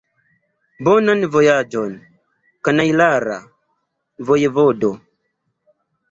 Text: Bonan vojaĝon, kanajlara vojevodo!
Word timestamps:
Bonan 0.87 1.19
vojaĝon, 1.33 1.91
kanajlara 2.67 3.35
vojevodo! 4.31 4.91